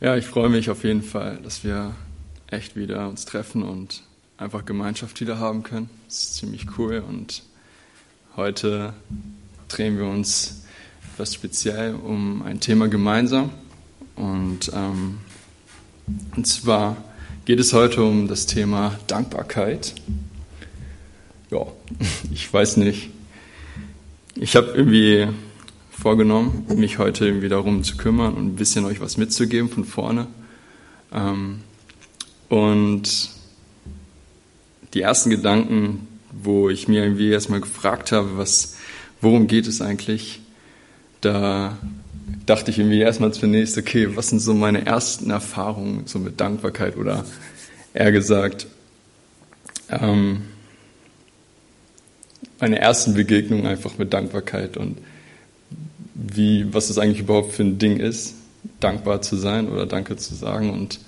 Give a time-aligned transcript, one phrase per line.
[0.00, 1.92] Ja, ich freue mich auf jeden Fall, dass wir
[2.46, 4.04] echt wieder uns treffen und
[4.36, 5.90] einfach Gemeinschaft wieder haben können.
[6.06, 7.42] Das ist ziemlich cool und
[8.36, 8.92] heute
[9.66, 10.62] drehen wir uns
[11.12, 13.50] etwas speziell um ein Thema gemeinsam
[14.14, 15.18] und, ähm,
[16.36, 16.96] und zwar
[17.44, 19.96] geht es heute um das Thema Dankbarkeit.
[21.50, 21.66] Ja,
[22.30, 23.10] ich weiß nicht.
[24.36, 25.26] Ich habe irgendwie
[25.98, 30.28] vorgenommen, mich heute irgendwie darum zu kümmern und ein bisschen euch was mitzugeben von vorne.
[31.12, 31.60] Ähm,
[32.48, 33.30] und
[34.94, 38.76] die ersten Gedanken, wo ich mir irgendwie erstmal gefragt habe, was,
[39.20, 40.40] worum geht es eigentlich,
[41.20, 41.76] da
[42.46, 46.96] dachte ich irgendwie erstmal zunächst, okay, was sind so meine ersten Erfahrungen so mit Dankbarkeit
[46.96, 47.24] oder
[47.92, 48.68] eher gesagt,
[49.90, 50.42] ähm,
[52.60, 54.98] meine ersten Begegnungen einfach mit Dankbarkeit und
[56.18, 58.34] wie, was das eigentlich überhaupt für ein Ding ist,
[58.80, 60.70] dankbar zu sein oder Danke zu sagen.
[60.70, 60.98] Und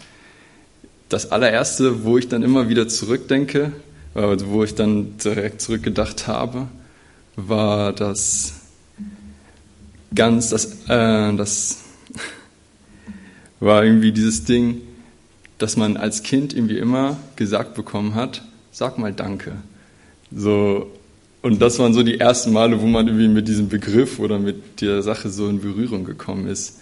[1.08, 3.72] das allererste, wo ich dann immer wieder zurückdenke,
[4.14, 6.68] also wo ich dann direkt zurückgedacht habe,
[7.34, 8.54] war das
[10.14, 11.78] ganz, das, äh, das
[13.60, 14.82] war irgendwie dieses Ding,
[15.58, 19.56] dass man als Kind irgendwie immer gesagt bekommen hat, sag mal Danke.
[20.32, 20.90] So,
[21.42, 24.80] und das waren so die ersten Male, wo man irgendwie mit diesem Begriff oder mit
[24.80, 26.80] der Sache so in Berührung gekommen ist.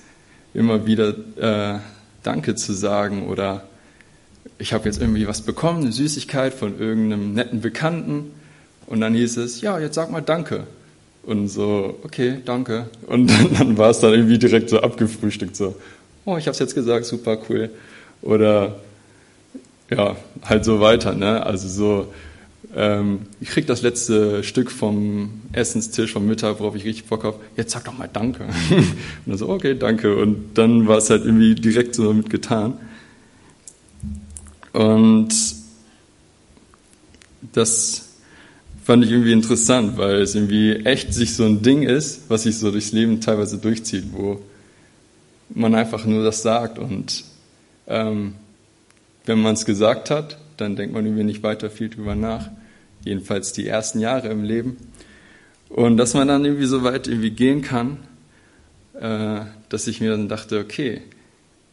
[0.53, 1.79] Immer wieder äh,
[2.23, 3.65] Danke zu sagen oder
[4.59, 8.33] ich habe jetzt irgendwie was bekommen, eine Süßigkeit von irgendeinem netten Bekannten
[8.87, 10.67] und dann hieß es, ja, jetzt sag mal Danke.
[11.23, 12.87] Und so, okay, danke.
[13.07, 15.77] Und dann, dann war es dann irgendwie direkt so abgefrühstückt, so,
[16.25, 17.71] oh, ich habe es jetzt gesagt, super cool.
[18.23, 18.77] Oder
[19.91, 21.45] ja, halt so weiter, ne?
[21.45, 22.13] Also so,
[22.79, 27.41] ähm, ich krieg das letzte Stück vom Essenstisch vom Mittag, worauf ich richtig Bock habe.
[27.57, 28.45] Jetzt sag doch mal Danke.
[28.71, 28.87] und
[29.27, 30.15] dann so, okay, danke.
[30.17, 32.75] Und dann war es halt irgendwie direkt so damit getan.
[34.73, 35.35] Und
[37.53, 38.11] das
[38.85, 42.59] fand ich irgendwie interessant, weil es irgendwie echt sich so ein Ding ist, was sich
[42.59, 44.41] so durchs Leben teilweise durchzieht, wo
[45.49, 47.25] man einfach nur das sagt und
[47.89, 48.35] ähm,
[49.27, 52.51] wenn man es gesagt hat, dann denkt man irgendwie nicht weiter viel drüber nach.
[53.09, 54.77] Jedenfalls die ersten Jahre im Leben.
[55.71, 57.97] Und dass man dann irgendwie so weit irgendwie gehen kann,
[59.01, 61.01] äh, dass ich mir dann dachte, okay,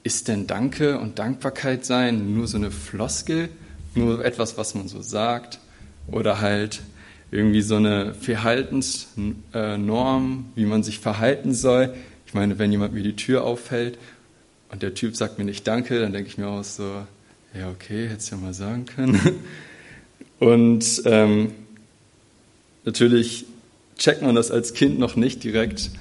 [0.03, 3.50] ist denn Danke und Dankbarkeit sein nur so eine Floskel,
[3.96, 5.59] nur etwas, was man so sagt,
[6.07, 6.84] oder halt
[7.31, 11.94] irgendwie so eine Verhaltensnorm, wie man sich verhalten soll.
[12.28, 13.97] Ich meine, wenn jemand mir die Tür auffällt
[14.72, 17.06] und der Typ sagt mir nicht Danke, dann denke ich mir auch so,
[17.53, 19.19] ja, okay, hätte es ja mal sagen können.
[20.40, 21.51] Und ähm,
[22.84, 23.46] natürlich
[23.97, 25.91] checkt man das als Kind noch nicht direkt,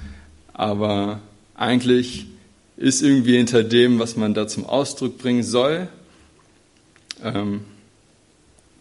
[0.53, 1.21] aber
[1.55, 2.27] eigentlich
[2.77, 5.87] ist irgendwie hinter dem, was man da zum Ausdruck bringen soll,
[7.23, 7.61] ähm,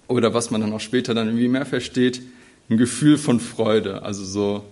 [0.09, 2.21] oder was man dann auch später dann irgendwie mehr versteht,
[2.69, 4.03] ein Gefühl von Freude.
[4.03, 4.65] Also so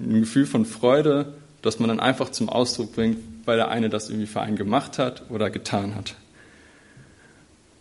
[0.00, 4.08] ein Gefühl von Freude, dass man dann einfach zum Ausdruck bringt, weil der eine das
[4.08, 6.16] irgendwie für einen gemacht hat oder getan hat.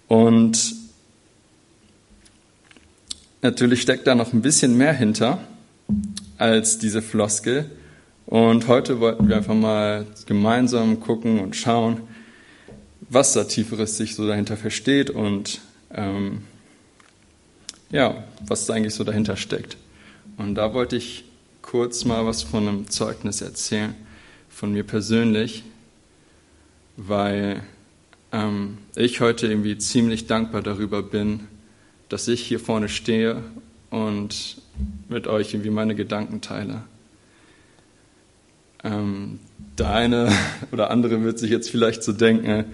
[0.07, 0.75] Und
[3.41, 5.40] natürlich steckt da noch ein bisschen mehr hinter
[6.38, 7.69] als diese Floskel.
[8.25, 12.02] Und heute wollten wir einfach mal gemeinsam gucken und schauen,
[13.09, 15.59] was da Tieferes sich so dahinter versteht und
[15.94, 16.44] ähm,
[17.91, 19.75] ja, was da eigentlich so dahinter steckt.
[20.38, 21.25] Und da wollte ich
[21.62, 23.94] kurz mal was von einem Zeugnis erzählen,
[24.50, 25.63] von mir persönlich,
[26.96, 27.62] weil
[28.31, 31.41] ähm, ich heute irgendwie ziemlich dankbar darüber bin,
[32.11, 33.41] dass ich hier vorne stehe
[33.89, 34.57] und
[35.07, 36.83] mit euch irgendwie meine Gedanken teile.
[38.83, 39.39] Ähm,
[39.77, 40.29] der eine
[40.73, 42.66] oder andere wird sich jetzt vielleicht so denken,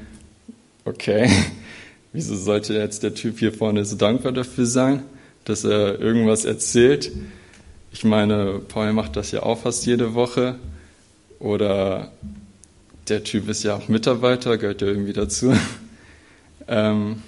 [0.85, 1.29] okay,
[2.13, 5.03] wieso sollte jetzt der Typ hier vorne so dankbar dafür sein,
[5.45, 7.11] dass er irgendwas erzählt?
[7.91, 10.55] Ich meine, Paul macht das ja auch fast jede Woche.
[11.37, 12.11] Oder
[13.07, 15.53] der Typ ist ja auch Mitarbeiter, gehört ja irgendwie dazu.
[16.69, 17.21] Ähm,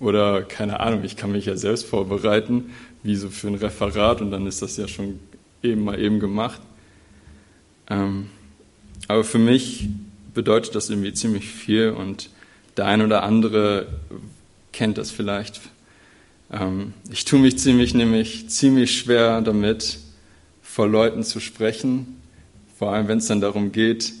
[0.00, 2.70] oder keine Ahnung, ich kann mich ja selbst vorbereiten,
[3.02, 5.18] wie so für ein Referat und dann ist das ja schon
[5.62, 6.60] eben mal eben gemacht.
[7.90, 8.28] Ähm,
[9.08, 9.88] aber für mich
[10.34, 12.30] bedeutet das irgendwie ziemlich viel und
[12.76, 13.86] der ein oder andere
[14.72, 15.60] kennt das vielleicht.
[16.52, 19.98] Ähm, ich tue mich ziemlich, nämlich ziemlich schwer damit,
[20.62, 22.20] vor Leuten zu sprechen,
[22.78, 24.12] vor allem wenn es dann darum geht,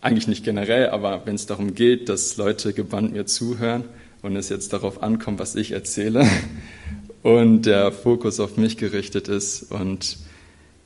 [0.00, 3.84] eigentlich nicht generell, aber wenn es darum geht, dass Leute gebannt mir zuhören
[4.24, 6.26] und es jetzt darauf ankommt, was ich erzähle
[7.22, 10.16] und der Fokus auf mich gerichtet ist und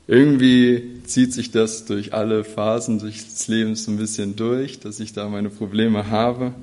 [0.07, 5.13] irgendwie zieht sich das durch alle Phasen des Lebens so ein bisschen durch, dass ich
[5.13, 6.53] da meine Probleme habe.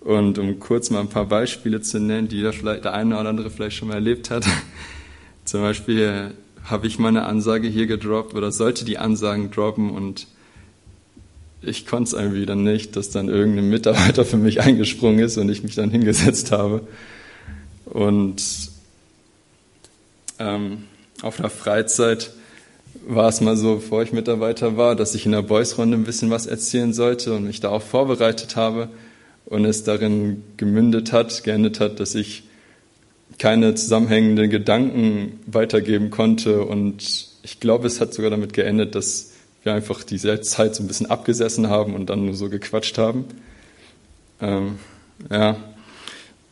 [0.00, 3.76] Und um kurz mal ein paar Beispiele zu nennen, die der eine oder andere vielleicht
[3.76, 4.46] schon mal erlebt hat.
[5.44, 10.28] Zum Beispiel habe ich meine Ansage hier gedroppt oder sollte die Ansagen droppen und
[11.62, 15.48] ich konnte es irgendwie dann nicht, dass dann irgendein Mitarbeiter für mich eingesprungen ist und
[15.48, 16.86] ich mich dann hingesetzt habe.
[17.84, 18.42] Und
[20.38, 20.84] ähm,
[21.22, 22.30] auf der Freizeit
[23.06, 26.30] war es mal so, bevor ich Mitarbeiter war, dass ich in der Boys-Runde ein bisschen
[26.30, 28.88] was erzählen sollte und mich da auch vorbereitet habe
[29.46, 32.44] und es darin gemündet hat, geendet hat, dass ich
[33.38, 39.27] keine zusammenhängenden Gedanken weitergeben konnte und ich glaube, es hat sogar damit geendet, dass
[39.62, 43.24] wir einfach diese Zeit so ein bisschen abgesessen haben und dann nur so gequatscht haben.
[44.40, 44.78] Ähm,
[45.30, 45.56] ja.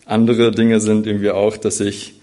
[0.04, 2.14] Andere Dinge sind irgendwie auch, dass ich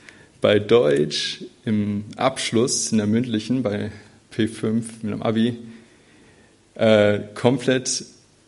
[0.41, 3.91] bei Deutsch im Abschluss, in der mündlichen, bei
[4.33, 5.57] P5 mit dem Abi,
[6.75, 8.05] äh, komplett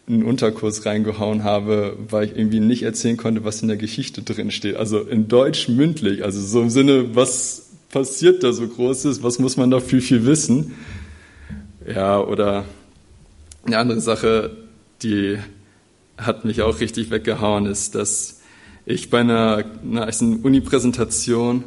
[0.08, 4.52] einen Unterkurs reingehauen habe, weil ich irgendwie nicht erzählen konnte, was in der Geschichte drin
[4.52, 4.76] steht.
[4.76, 9.58] Also in Deutsch mündlich, also so im Sinne, was passiert da so Großes, was muss
[9.58, 10.74] man da viel, viel wissen.
[11.86, 12.66] Ja, oder
[13.66, 14.52] eine andere Sache,
[15.04, 15.38] die
[16.18, 18.42] hat mich auch richtig weggehauen, ist, dass
[18.86, 20.12] ich bei einer, einer
[20.44, 21.64] Uni-Präsentation,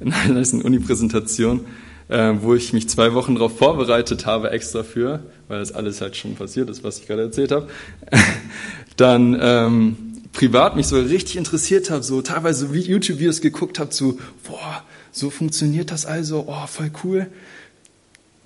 [0.00, 1.66] in einer Uni-Präsentation
[2.08, 6.16] äh, wo ich mich zwei Wochen darauf vorbereitet habe, extra für, weil das alles halt
[6.16, 7.68] schon passiert ist, was ich gerade erzählt habe,
[8.96, 9.96] dann ähm,
[10.32, 15.90] privat mich so richtig interessiert habe, so teilweise YouTube-Videos geguckt habe, so, boah, so funktioniert
[15.90, 17.26] das also, oh, voll cool.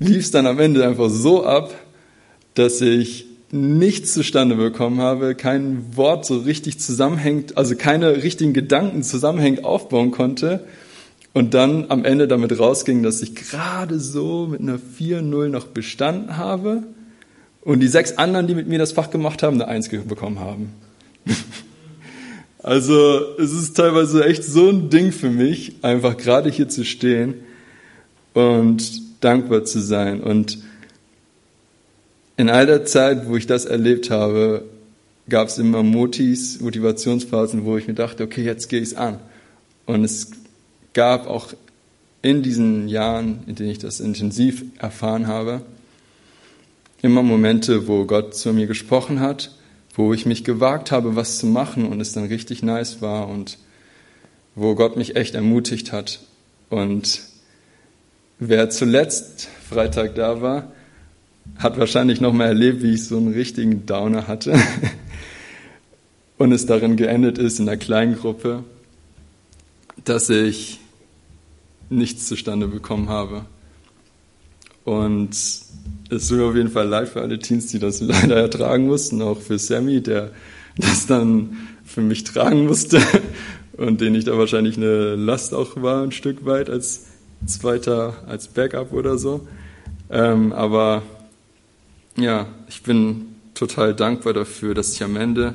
[0.00, 1.74] Lief es dann am Ende einfach so ab,
[2.54, 9.02] dass ich nichts zustande bekommen habe, kein Wort so richtig zusammenhängt, also keine richtigen Gedanken
[9.02, 10.64] zusammenhängend aufbauen konnte
[11.34, 16.38] und dann am Ende damit rausging, dass ich gerade so mit einer 4-0 noch bestanden
[16.38, 16.84] habe
[17.60, 20.72] und die sechs anderen, die mit mir das Fach gemacht haben, eine 1 bekommen haben.
[22.62, 27.34] also es ist teilweise echt so ein Ding für mich, einfach gerade hier zu stehen
[28.32, 30.20] und dankbar zu sein.
[30.20, 30.58] Und
[32.36, 34.64] in all der Zeit, wo ich das erlebt habe,
[35.28, 39.18] gab es immer Motis, Motivationsphasen, wo ich mir dachte, okay, jetzt gehe ich es an.
[39.86, 40.30] Und es
[40.92, 41.52] gab auch
[42.22, 45.62] in diesen Jahren, in denen ich das intensiv erfahren habe,
[47.02, 49.54] immer Momente, wo Gott zu mir gesprochen hat,
[49.94, 53.58] wo ich mich gewagt habe, was zu machen und es dann richtig nice war und
[54.54, 56.20] wo Gott mich echt ermutigt hat.
[56.68, 57.22] Und
[58.40, 60.72] wer zuletzt Freitag da war,
[61.58, 64.58] hat wahrscheinlich noch mal erlebt, wie ich so einen richtigen Downer hatte
[66.38, 68.64] und es darin geendet ist in der kleinen Gruppe,
[70.04, 70.80] dass ich
[71.90, 73.44] nichts zustande bekommen habe.
[74.84, 75.70] Und es
[76.08, 79.58] ist auf jeden Fall leid für alle Teens, die das leider ertragen mussten, auch für
[79.58, 80.30] Sammy, der
[80.78, 83.02] das dann für mich tragen musste
[83.76, 87.09] und den ich da wahrscheinlich eine Last auch war, ein Stück weit als
[87.46, 89.46] Zweiter, als Backup oder so.
[90.10, 91.02] Ähm, aber
[92.16, 95.54] ja, ich bin total dankbar dafür, dass ich am Ende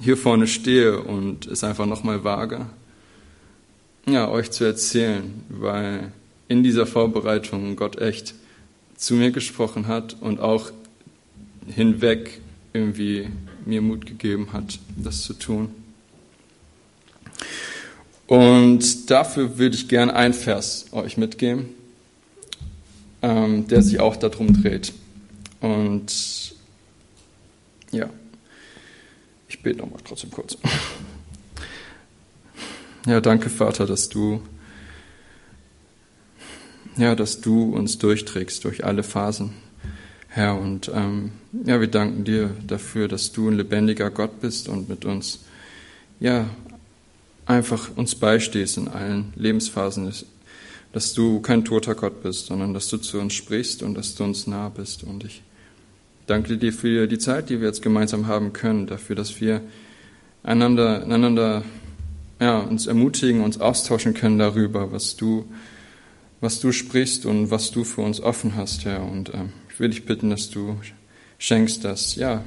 [0.00, 2.66] hier vorne stehe und es einfach nochmal wage
[4.12, 6.12] ja, euch zu erzählen, weil
[6.48, 8.34] in dieser Vorbereitung Gott echt
[8.96, 10.70] zu mir gesprochen hat und auch
[11.66, 12.40] hinweg
[12.72, 13.28] irgendwie
[13.66, 15.70] mir Mut gegeben hat, das zu tun.
[18.28, 21.70] Und dafür würde ich gern einen Vers euch mitgeben,
[23.22, 24.92] ähm, der sich auch darum dreht.
[25.62, 26.54] Und
[27.90, 28.10] ja,
[29.48, 30.58] ich bete nochmal trotzdem kurz.
[33.06, 34.42] Ja, danke, Vater, dass du,
[36.98, 39.54] ja, dass du uns durchträgst durch alle Phasen,
[40.28, 40.60] Herr.
[40.60, 41.32] Und ähm,
[41.64, 45.38] ja, wir danken dir dafür, dass du ein lebendiger Gott bist und mit uns,
[46.20, 46.50] ja,
[47.48, 50.12] einfach uns beistehst in allen Lebensphasen,
[50.92, 54.24] dass du kein toter Gott bist, sondern dass du zu uns sprichst und dass du
[54.24, 55.02] uns nah bist.
[55.02, 55.42] Und ich
[56.26, 59.62] danke dir für die Zeit, die wir jetzt gemeinsam haben können, dafür, dass wir
[60.42, 61.64] einander, einander
[62.38, 65.46] ja, uns ermutigen, uns austauschen können darüber, was du,
[66.40, 69.02] was du sprichst und was du für uns offen hast, Herr.
[69.02, 70.78] Und ähm, ich will dich bitten, dass du
[71.38, 72.44] schenkst, dass ja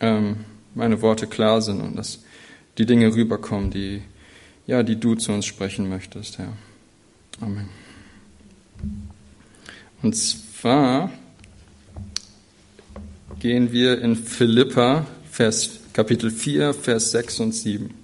[0.00, 0.36] ähm,
[0.74, 2.20] meine Worte klar sind und dass
[2.78, 4.02] die Dinge rüberkommen, die
[4.68, 6.52] ja, die du zu uns sprechen möchtest, Herr.
[7.40, 7.68] Amen.
[10.02, 11.10] Und zwar
[13.40, 17.94] gehen wir in Philippa, Vers, Kapitel 4, Vers 6 und 7.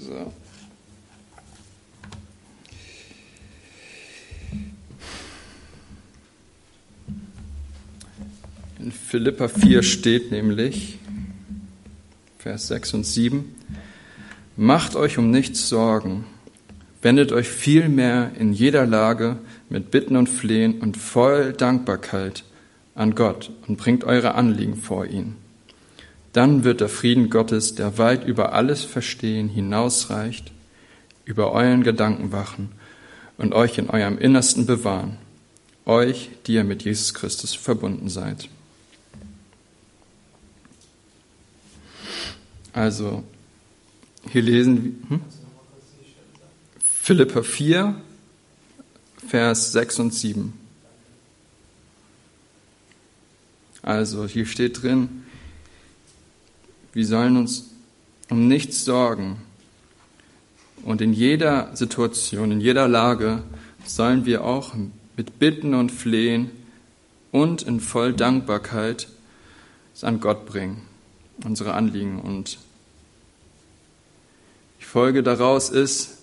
[0.00, 0.32] So.
[8.82, 10.98] In Philippa 4 steht nämlich,
[12.38, 13.54] Vers 6 und 7,
[14.56, 16.24] Macht euch um nichts Sorgen,
[17.00, 19.36] wendet euch vielmehr in jeder Lage
[19.68, 22.42] mit Bitten und Flehen und voll Dankbarkeit
[22.96, 25.36] an Gott und bringt eure Anliegen vor ihn.
[26.32, 30.50] Dann wird der Frieden Gottes, der weit über alles Verstehen hinausreicht,
[31.24, 32.70] über euren Gedanken wachen
[33.38, 35.18] und euch in eurem Innersten bewahren,
[35.86, 38.48] euch, die ihr mit Jesus Christus verbunden seid.
[42.72, 43.22] Also,
[44.30, 45.20] hier lesen wir hm?
[47.02, 48.00] Philippa 4,
[49.26, 50.52] Vers 6 und 7.
[53.82, 55.24] Also, hier steht drin,
[56.92, 57.70] wir sollen uns
[58.30, 59.38] um nichts sorgen.
[60.84, 63.42] Und in jeder Situation, in jeder Lage
[63.84, 64.74] sollen wir auch
[65.16, 66.50] mit Bitten und Flehen
[67.30, 69.08] und in voll Dankbarkeit
[69.94, 70.82] es an Gott bringen,
[71.44, 72.20] unsere Anliegen.
[72.20, 72.58] Und
[74.80, 76.18] die Folge daraus ist,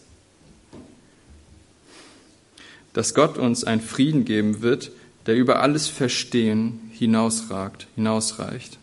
[2.93, 4.91] dass Gott uns einen Frieden geben wird,
[5.25, 8.77] der über alles Verstehen hinausragt, hinausreicht.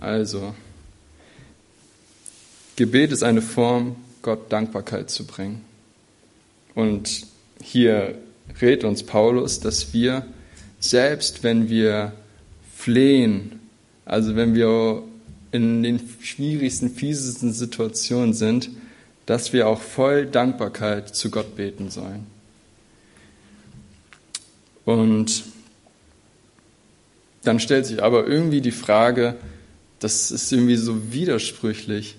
[0.00, 0.54] Also,
[2.76, 5.64] Gebet ist eine Form, Gott Dankbarkeit zu bringen.
[6.74, 7.26] Und
[7.62, 8.18] hier
[8.60, 10.26] rät uns Paulus, dass wir,
[10.80, 12.12] selbst wenn wir
[12.74, 13.60] flehen,
[14.04, 15.02] also wenn wir
[15.52, 18.70] in den schwierigsten, fiesesten Situationen sind,
[19.26, 22.26] dass wir auch voll Dankbarkeit zu Gott beten sollen.
[24.84, 25.44] Und
[27.44, 29.36] dann stellt sich aber irgendwie die Frage,
[29.98, 32.16] das ist irgendwie so widersprüchlich.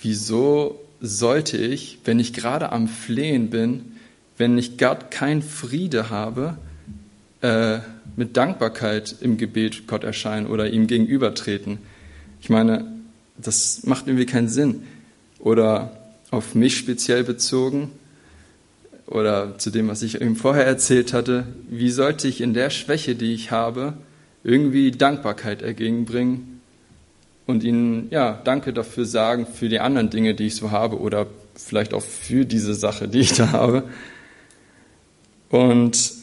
[0.00, 3.96] Wieso sollte ich, wenn ich gerade am Flehen bin,
[4.38, 6.56] wenn ich Gott kein Friede habe,
[7.42, 7.78] äh,
[8.16, 11.78] mit Dankbarkeit im Gebet Gott erscheinen oder ihm gegenübertreten?
[12.40, 12.86] Ich meine,
[13.36, 14.82] das macht irgendwie keinen Sinn.
[15.38, 15.92] Oder
[16.30, 17.92] auf mich speziell bezogen
[19.06, 23.14] oder zu dem, was ich eben vorher erzählt hatte, wie sollte ich in der Schwäche,
[23.14, 23.94] die ich habe,
[24.44, 26.60] irgendwie Dankbarkeit entgegenbringen
[27.46, 31.26] und ihnen ja Danke dafür sagen für die anderen Dinge, die ich so habe oder
[31.54, 33.84] vielleicht auch für diese Sache, die ich da habe.
[35.48, 36.17] Und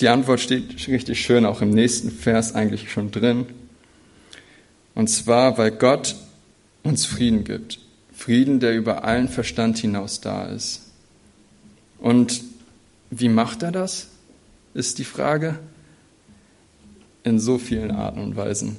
[0.00, 3.46] die Antwort steht richtig schön auch im nächsten Vers eigentlich schon drin.
[4.94, 6.16] Und zwar, weil Gott
[6.82, 7.78] uns Frieden gibt.
[8.12, 10.92] Frieden, der über allen Verstand hinaus da ist.
[11.98, 12.42] Und
[13.10, 14.08] wie macht er das?
[14.74, 15.58] Ist die Frage.
[17.24, 18.76] In so vielen Arten und Weisen.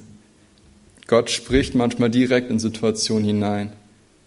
[1.06, 3.72] Gott spricht manchmal direkt in Situationen hinein.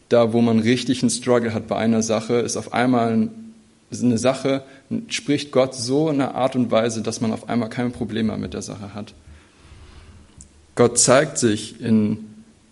[0.09, 3.29] Da, wo man richtig einen Struggle hat bei einer Sache, ist auf einmal
[3.91, 4.63] eine Sache,
[5.07, 8.53] spricht Gott so in einer Art und Weise, dass man auf einmal keine Probleme mit
[8.53, 9.13] der Sache hat.
[10.75, 12.25] Gott zeigt sich in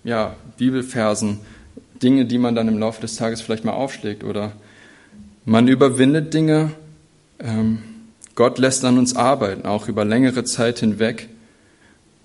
[0.03, 1.39] ja, Bibelversen,
[2.03, 4.51] Dinge, die man dann im Laufe des Tages vielleicht mal aufschlägt oder
[5.45, 6.71] man überwindet Dinge.
[7.39, 7.79] Ähm,
[8.35, 11.29] Gott lässt an uns arbeiten, auch über längere Zeit hinweg.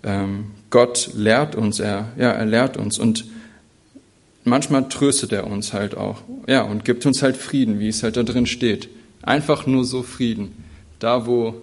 [0.03, 3.25] Ähm, Gott lehrt uns, er, ja, er lehrt uns und
[4.51, 8.17] manchmal tröstet er uns halt auch, ja, und gibt uns halt Frieden, wie es halt
[8.17, 8.89] da drin steht.
[9.23, 10.65] Einfach nur so Frieden.
[10.99, 11.63] Da, wo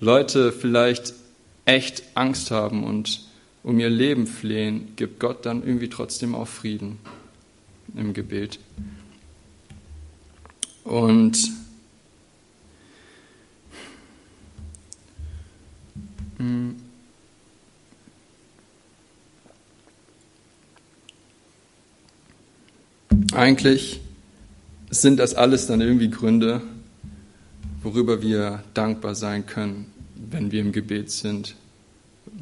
[0.00, 1.12] Leute vielleicht
[1.66, 3.26] echt Angst haben und
[3.62, 6.98] um ihr Leben flehen, gibt Gott dann irgendwie trotzdem auch Frieden
[7.94, 8.58] im Gebet.
[10.84, 11.38] Und
[16.38, 16.76] hm,
[23.32, 24.00] Eigentlich
[24.90, 26.60] sind das alles dann irgendwie Gründe,
[27.82, 29.90] worüber wir dankbar sein können,
[30.30, 31.54] wenn wir im Gebet sind.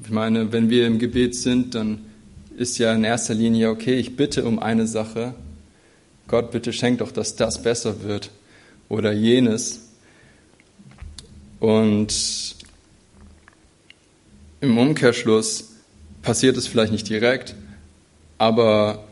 [0.03, 2.01] Ich meine, wenn wir im Gebet sind, dann
[2.57, 5.35] ist ja in erster Linie, okay, ich bitte um eine Sache.
[6.27, 8.31] Gott, bitte schenk doch, dass das besser wird
[8.89, 9.91] oder jenes.
[11.61, 12.57] Und
[14.61, 15.71] im Umkehrschluss
[16.23, 17.55] passiert es vielleicht nicht direkt,
[18.39, 19.05] aber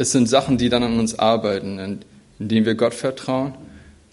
[0.00, 1.98] es sind Sachen, die dann an uns arbeiten, in,
[2.38, 3.52] in denen wir Gott vertrauen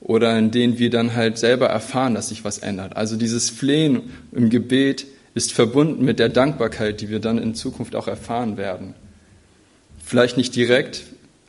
[0.01, 2.97] oder in denen wir dann halt selber erfahren, dass sich was ändert.
[2.97, 4.01] Also dieses Flehen
[4.33, 8.95] im Gebet ist verbunden mit der Dankbarkeit, die wir dann in Zukunft auch erfahren werden.
[10.03, 11.03] Vielleicht nicht direkt,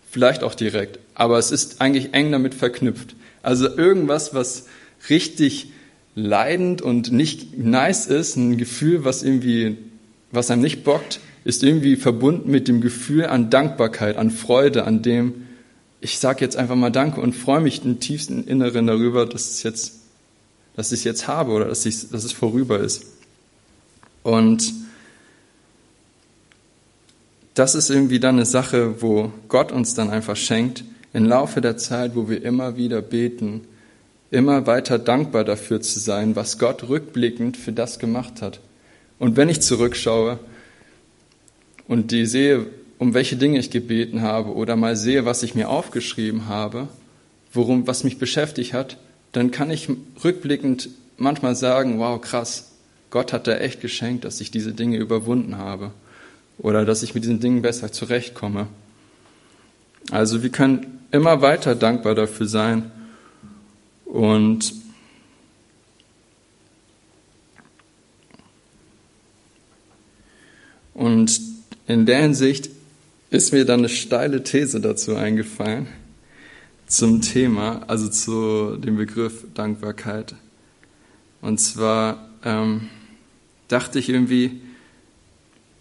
[0.09, 3.17] vielleicht auch direkt, aber es ist eigentlich eng damit verknüpft.
[3.43, 4.67] Also irgendwas, was
[5.11, 5.73] richtig
[6.15, 9.79] leidend und nicht nice ist, ein Gefühl, was irgendwie,
[10.31, 15.03] was einem nicht bockt, ist irgendwie verbunden mit dem Gefühl an Dankbarkeit, an Freude, an
[15.03, 15.47] dem,
[16.01, 19.63] ich sage jetzt einfach mal Danke und freue mich im tiefsten Inneren darüber, dass es
[19.63, 20.01] jetzt,
[20.77, 23.05] dass ich es jetzt habe oder dass, ich, dass es vorüber ist.
[24.23, 24.73] Und
[27.55, 31.77] das ist irgendwie dann eine Sache, wo Gott uns dann einfach schenkt, im Laufe der
[31.77, 33.63] Zeit, wo wir immer wieder beten,
[34.31, 38.61] immer weiter dankbar dafür zu sein, was Gott rückblickend für das gemacht hat.
[39.19, 40.39] Und wenn ich zurückschaue
[41.89, 42.67] und die sehe,
[42.99, 46.89] um welche Dinge ich gebeten habe oder mal sehe, was ich mir aufgeschrieben habe,
[47.53, 48.99] worum, was mich beschäftigt hat,
[49.33, 49.89] dann kann ich
[50.23, 52.73] rückblickend manchmal sagen, wow, krass,
[53.11, 55.93] Gott hat da echt geschenkt, dass ich diese Dinge überwunden habe
[56.59, 58.69] oder dass ich mit diesen Dingen besser zurechtkomme.
[60.11, 62.91] Also wir können immer weiter dankbar dafür sein
[64.05, 64.75] und
[70.95, 71.41] und
[71.89, 72.71] in der Hinsicht
[73.31, 75.89] ist mir dann eine steile These dazu eingefallen
[76.87, 80.35] zum Thema, also zu dem Begriff Dankbarkeit.
[81.41, 82.89] Und zwar ähm,
[83.69, 84.61] dachte ich irgendwie,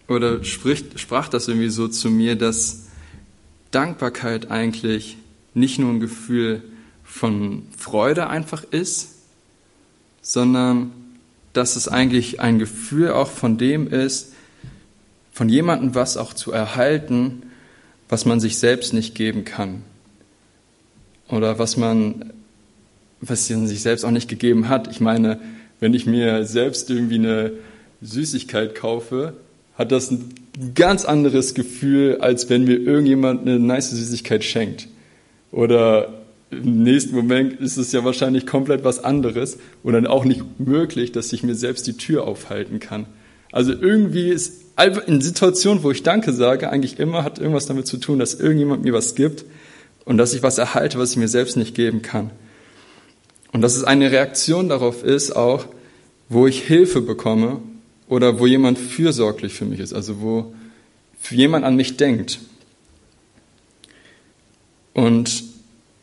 [0.08, 2.86] oder spricht, sprach das irgendwie so zu mir, dass
[3.70, 5.18] Dankbarkeit eigentlich
[5.52, 6.62] nicht nur ein Gefühl
[7.04, 9.14] von Freude einfach ist,
[10.22, 10.90] sondern
[11.52, 14.32] dass es eigentlich ein Gefühl auch von dem ist,
[15.38, 17.42] von jemandem was auch zu erhalten,
[18.08, 19.82] was man sich selbst nicht geben kann.
[21.28, 22.32] Oder was man,
[23.20, 24.90] was man sich selbst auch nicht gegeben hat.
[24.90, 25.38] Ich meine,
[25.78, 27.52] wenn ich mir selbst irgendwie eine
[28.02, 29.34] Süßigkeit kaufe,
[29.76, 30.34] hat das ein
[30.74, 34.88] ganz anderes Gefühl, als wenn mir irgendjemand eine nice Süßigkeit schenkt.
[35.52, 36.14] Oder
[36.50, 41.12] im nächsten Moment ist es ja wahrscheinlich komplett was anderes und dann auch nicht möglich,
[41.12, 43.06] dass ich mir selbst die Tür aufhalten kann.
[43.52, 44.67] Also irgendwie ist
[45.06, 48.84] in Situationen, wo ich Danke sage, eigentlich immer hat irgendwas damit zu tun, dass irgendjemand
[48.84, 49.44] mir was gibt
[50.04, 52.30] und dass ich was erhalte, was ich mir selbst nicht geben kann.
[53.52, 55.66] Und dass es eine Reaktion darauf ist, auch,
[56.28, 57.60] wo ich Hilfe bekomme
[58.08, 60.54] oder wo jemand fürsorglich für mich ist, also wo
[61.30, 62.38] jemand an mich denkt.
[64.94, 65.44] Und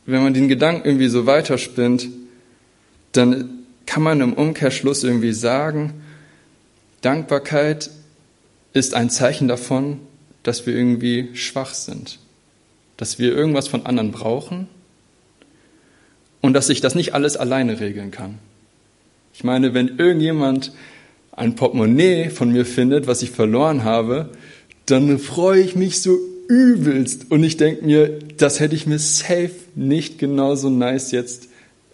[0.05, 2.09] wenn man den Gedanken irgendwie so weiterspinnt,
[3.13, 5.93] dann kann man im Umkehrschluss irgendwie sagen,
[7.01, 7.89] Dankbarkeit
[8.75, 9.99] ist ein Zeichen davon,
[10.43, 12.19] dass wir irgendwie schwach sind,
[12.97, 14.67] dass wir irgendwas von anderen brauchen
[16.41, 18.37] und dass ich das nicht alles alleine regeln kann.
[19.33, 20.73] Ich meine, wenn irgendjemand
[21.31, 24.29] ein Portemonnaie von mir findet, was ich verloren habe,
[24.85, 29.55] dann freue ich mich so übelst und ich denke mir, das hätte ich mir safe
[29.73, 31.47] nicht genauso nice jetzt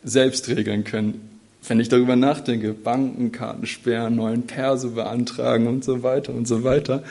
[0.03, 1.30] selbst regeln können.
[1.67, 7.03] Wenn ich darüber nachdenke, Bankenkarten sperren, neuen Perso beantragen und so weiter und so weiter,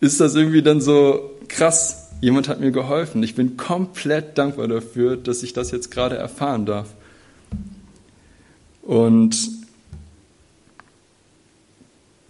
[0.00, 2.10] ist das irgendwie dann so krass.
[2.20, 3.22] Jemand hat mir geholfen.
[3.22, 6.94] Ich bin komplett dankbar dafür, dass ich das jetzt gerade erfahren darf.
[8.82, 9.36] Und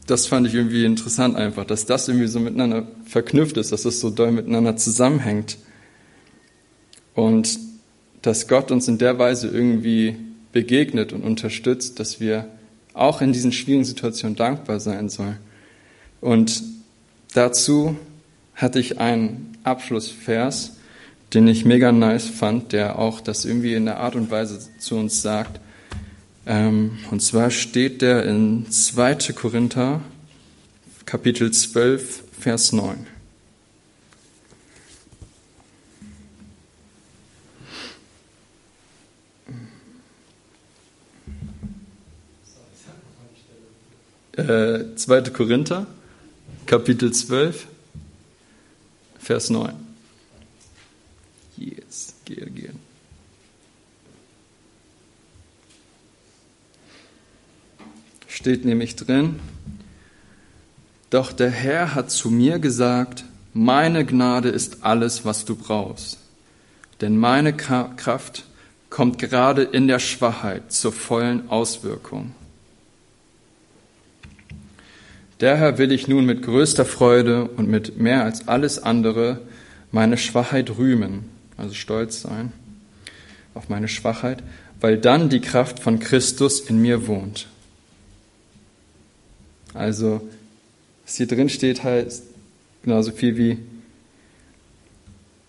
[0.06, 4.00] das fand ich irgendwie interessant einfach, dass das irgendwie so miteinander verknüpft ist, dass das
[4.00, 5.58] so doll miteinander zusammenhängt.
[7.14, 7.58] Und
[8.22, 10.16] dass Gott uns in der Weise irgendwie
[10.56, 12.48] begegnet und unterstützt, dass wir
[12.94, 15.36] auch in diesen schwierigen Situationen dankbar sein sollen.
[16.22, 16.62] Und
[17.34, 17.94] dazu
[18.54, 20.78] hatte ich einen Abschlussvers,
[21.34, 24.96] den ich mega nice fand, der auch das irgendwie in der Art und Weise zu
[24.96, 25.60] uns sagt,
[26.46, 29.34] ähm, und zwar steht der in 2.
[29.34, 30.00] Korinther,
[31.04, 33.06] Kapitel 12, Vers 9.
[44.36, 45.22] Äh, 2.
[45.30, 45.86] Korinther,
[46.66, 47.66] Kapitel 12,
[49.18, 49.74] Vers 9.
[51.56, 52.72] Yes, gehe, gehe.
[58.46, 59.40] steht nämlich drin,
[61.10, 66.18] doch der Herr hat zu mir gesagt, meine Gnade ist alles, was du brauchst.
[67.00, 68.44] Denn meine Kraft
[68.88, 72.36] kommt gerade in der Schwachheit zur vollen Auswirkung.
[75.38, 79.40] Daher will ich nun mit größter Freude und mit mehr als alles andere
[79.92, 82.52] meine Schwachheit rühmen, also stolz sein
[83.56, 84.42] auf meine Schwachheit,
[84.80, 87.48] weil dann die Kraft von Christus in mir wohnt.
[89.72, 90.20] Also,
[91.04, 92.22] was hier drin steht, heißt
[92.82, 93.58] genauso viel wie,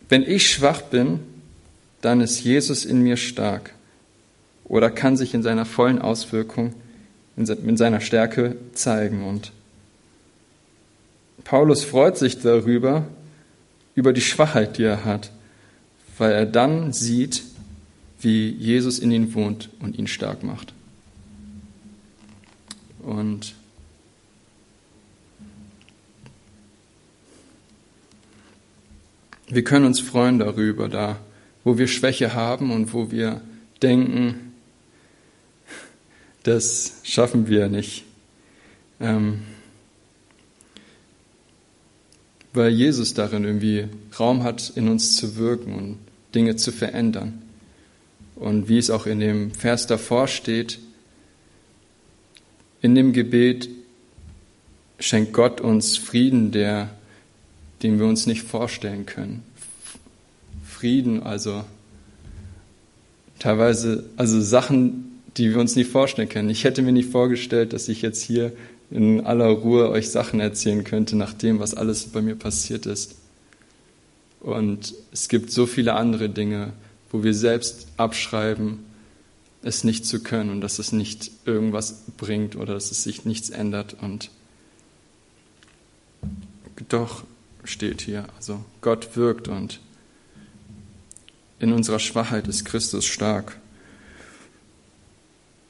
[0.09, 1.19] wenn ich schwach bin,
[2.01, 3.73] dann ist Jesus in mir stark
[4.63, 6.73] oder kann sich in seiner vollen Auswirkung,
[7.35, 9.25] in seiner Stärke zeigen.
[9.25, 9.51] Und
[11.47, 13.07] Paulus freut sich darüber,
[13.95, 15.31] über die Schwachheit, die er hat,
[16.17, 17.41] weil er dann sieht,
[18.19, 20.73] wie Jesus in ihn wohnt und ihn stark macht.
[22.99, 23.55] Und
[29.47, 31.17] wir können uns freuen darüber, da
[31.63, 33.39] wo wir Schwäche haben und wo wir
[33.81, 34.51] denken,
[36.43, 38.03] das schaffen wir nicht.
[38.99, 39.43] Ähm,
[42.57, 43.85] weil Jesus darin irgendwie
[44.19, 45.97] Raum hat, in uns zu wirken und
[46.35, 47.41] Dinge zu verändern.
[48.35, 50.79] Und wie es auch in dem Vers davor steht,
[52.81, 53.69] in dem Gebet
[54.99, 56.89] schenkt Gott uns Frieden, der,
[57.83, 59.43] den wir uns nicht vorstellen können.
[60.65, 61.63] Frieden, also
[63.39, 66.49] teilweise, also Sachen, die wir uns nicht vorstellen können.
[66.49, 68.53] Ich hätte mir nicht vorgestellt, dass ich jetzt hier
[68.89, 73.15] in aller Ruhe euch Sachen erzählen könnte, nach dem, was alles bei mir passiert ist.
[74.39, 76.73] Und es gibt so viele andere Dinge,
[77.11, 78.85] wo wir selbst abschreiben,
[79.63, 83.49] es nicht zu können und dass es nicht irgendwas bringt oder dass es sich nichts
[83.49, 83.97] ändert.
[84.01, 84.29] Und
[86.89, 87.23] doch
[87.63, 89.79] steht hier, also Gott wirkt und
[91.59, 93.59] in unserer Schwachheit ist Christus stark.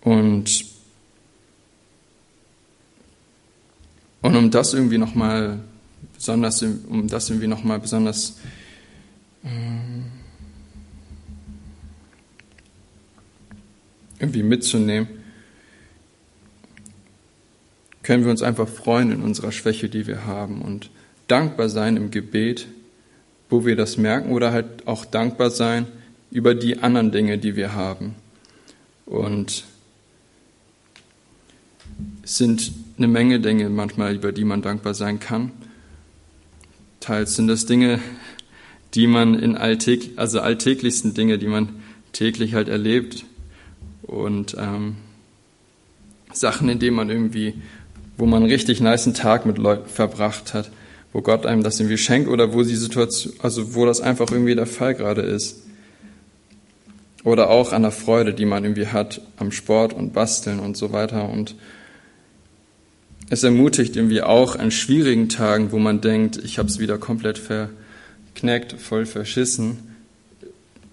[0.01, 0.65] Und,
[4.27, 5.59] und um das irgendwie nochmal
[6.13, 8.37] besonders, um das irgendwie nochmal besonders
[9.45, 10.03] ähm,
[14.19, 15.07] irgendwie mitzunehmen,
[18.03, 20.89] können wir uns einfach freuen in unserer Schwäche, die wir haben und
[21.27, 22.67] dankbar sein im Gebet,
[23.49, 25.87] wo wir das merken oder halt auch dankbar sein
[26.31, 28.15] über die anderen Dinge, die wir haben.
[29.05, 29.63] Und
[32.25, 35.51] sind eine Menge Dinge manchmal, über die man dankbar sein kann.
[36.99, 37.99] Teils sind das Dinge,
[38.93, 41.69] die man in alltäglich, also alltäglichsten Dinge, die man
[42.11, 43.25] täglich halt erlebt
[44.01, 44.95] und ähm,
[46.33, 47.55] Sachen, in denen man irgendwie,
[48.17, 50.71] wo man einen richtig niceen Tag mit Leuten verbracht hat,
[51.13, 54.55] wo Gott einem das irgendwie schenkt oder wo die Situation, also wo das einfach irgendwie
[54.55, 55.63] der Fall gerade ist.
[57.23, 60.93] Oder auch an der Freude, die man irgendwie hat am Sport und Basteln und so
[60.93, 61.29] weiter.
[61.29, 61.55] Und
[63.29, 67.37] es ermutigt irgendwie auch an schwierigen Tagen, wo man denkt, ich habe es wieder komplett
[67.37, 69.95] verknackt, voll verschissen.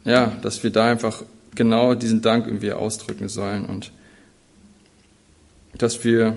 [0.05, 1.23] Ja, dass wir da einfach
[1.55, 3.93] genau diesen Dank irgendwie ausdrücken sollen und
[5.79, 6.37] dass wir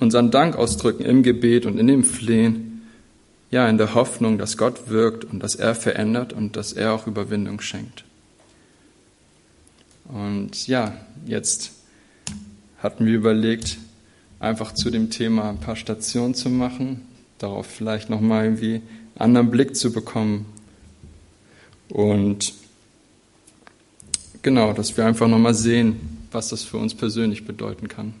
[0.00, 2.82] unseren Dank ausdrücken im Gebet und in dem Flehen,
[3.50, 7.06] ja, in der Hoffnung, dass Gott wirkt und dass er verändert und dass er auch
[7.06, 8.04] Überwindung schenkt.
[10.04, 10.94] Und ja,
[11.26, 11.72] jetzt
[12.82, 13.78] hatten wir überlegt,
[14.40, 17.02] einfach zu dem Thema ein paar Stationen zu machen,
[17.38, 18.82] darauf vielleicht nochmal irgendwie
[19.14, 20.46] einen anderen Blick zu bekommen.
[21.88, 22.54] Und
[24.42, 28.14] genau, dass wir einfach nochmal sehen, was das für uns persönlich bedeuten kann.